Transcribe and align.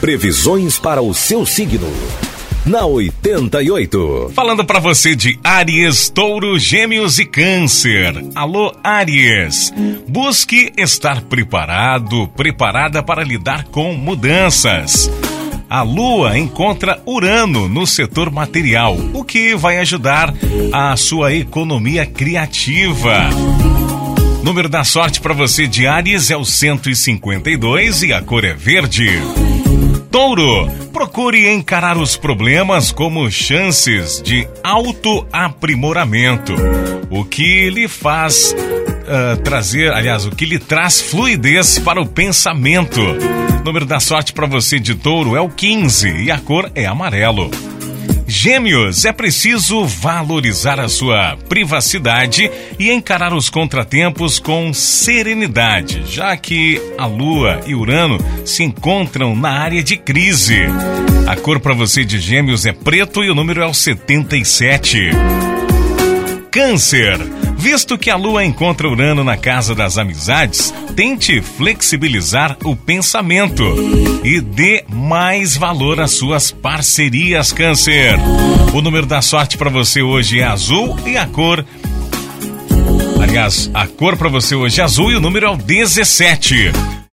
Previsões 0.00 0.78
para 0.78 1.02
o 1.02 1.12
seu 1.12 1.44
signo. 1.44 1.86
Na 2.64 2.86
88. 2.86 4.32
Falando 4.34 4.64
para 4.64 4.80
você 4.80 5.14
de 5.14 5.38
Aries, 5.44 6.08
Touro, 6.08 6.58
Gêmeos 6.58 7.18
e 7.18 7.26
Câncer. 7.26 8.24
Alô, 8.34 8.74
Aries. 8.82 9.70
Busque 10.08 10.72
estar 10.78 11.20
preparado, 11.22 12.28
preparada 12.28 13.02
para 13.02 13.22
lidar 13.22 13.64
com 13.64 13.92
mudanças. 13.92 15.10
A 15.68 15.82
Lua 15.82 16.38
encontra 16.38 17.02
Urano 17.04 17.68
no 17.68 17.86
setor 17.86 18.30
material, 18.30 18.96
o 19.12 19.22
que 19.22 19.54
vai 19.54 19.78
ajudar 19.78 20.34
a 20.72 20.96
sua 20.96 21.34
economia 21.34 22.06
criativa. 22.06 23.28
Número 24.42 24.68
da 24.68 24.82
sorte 24.82 25.20
para 25.20 25.34
você 25.34 25.66
de 25.66 25.86
Ares 25.86 26.30
é 26.30 26.36
o 26.36 26.44
152 26.44 28.02
e 28.02 28.12
a 28.14 28.22
cor 28.22 28.44
é 28.44 28.54
verde. 28.54 29.10
Touro, 30.10 30.68
procure 30.92 31.48
encarar 31.48 31.96
os 31.96 32.16
problemas 32.16 32.90
como 32.90 33.30
chances 33.30 34.20
de 34.20 34.48
autoaprimoramento, 34.64 36.52
o 37.08 37.24
que 37.24 37.70
lhe 37.70 37.86
faz 37.86 38.52
uh, 38.52 39.40
trazer, 39.42 39.92
aliás, 39.92 40.26
o 40.26 40.30
que 40.30 40.44
lhe 40.44 40.58
traz 40.58 41.00
fluidez 41.00 41.78
para 41.78 42.00
o 42.00 42.06
pensamento. 42.06 43.00
Número 43.64 43.86
da 43.86 44.00
sorte 44.00 44.32
para 44.32 44.48
você 44.48 44.80
de 44.80 44.96
Touro 44.96 45.36
é 45.36 45.40
o 45.40 45.48
15 45.48 46.08
e 46.24 46.30
a 46.30 46.38
cor 46.38 46.72
é 46.74 46.86
amarelo. 46.86 47.48
Gêmeos, 48.42 49.04
é 49.04 49.12
preciso 49.12 49.84
valorizar 49.84 50.80
a 50.80 50.88
sua 50.88 51.36
privacidade 51.46 52.50
e 52.78 52.90
encarar 52.90 53.34
os 53.34 53.50
contratempos 53.50 54.38
com 54.38 54.72
serenidade, 54.72 56.04
já 56.06 56.34
que 56.38 56.80
a 56.96 57.04
Lua 57.04 57.60
e 57.66 57.74
Urano 57.74 58.16
se 58.46 58.62
encontram 58.62 59.36
na 59.36 59.50
área 59.50 59.82
de 59.82 59.98
crise. 59.98 60.56
A 61.28 61.36
cor 61.36 61.60
para 61.60 61.74
você 61.74 62.02
de 62.02 62.18
Gêmeos 62.18 62.64
é 62.64 62.72
preto 62.72 63.22
e 63.22 63.28
o 63.28 63.34
número 63.34 63.60
é 63.60 63.66
o 63.66 63.74
77. 63.74 65.10
Câncer. 66.50 67.39
Visto 67.60 67.98
que 67.98 68.08
a 68.08 68.16
Lua 68.16 68.42
encontra 68.42 68.88
Urano 68.88 69.22
na 69.22 69.36
casa 69.36 69.74
das 69.74 69.98
amizades, 69.98 70.72
tente 70.96 71.42
flexibilizar 71.42 72.56
o 72.64 72.74
pensamento 72.74 73.62
e 74.24 74.40
dê 74.40 74.82
mais 74.88 75.58
valor 75.58 76.00
às 76.00 76.12
suas 76.12 76.50
parcerias, 76.50 77.52
Câncer. 77.52 78.18
O 78.72 78.80
número 78.80 79.04
da 79.04 79.20
sorte 79.20 79.58
para 79.58 79.68
você 79.68 80.00
hoje 80.00 80.40
é 80.40 80.44
azul 80.44 80.98
e 81.06 81.18
a 81.18 81.26
cor. 81.26 81.62
Aliás, 83.22 83.70
a 83.74 83.86
cor 83.86 84.16
para 84.16 84.30
você 84.30 84.54
hoje 84.54 84.80
é 84.80 84.84
azul 84.84 85.12
e 85.12 85.16
o 85.16 85.20
número 85.20 85.44
é 85.44 85.50
o 85.50 85.56
17. 85.58 86.99